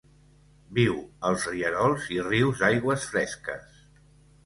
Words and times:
Viu 0.77 0.95
als 1.29 1.45
rierols 1.51 2.09
i 2.19 2.19
rius 2.31 2.65
d'aigües 2.65 3.09
fresques. 3.15 3.83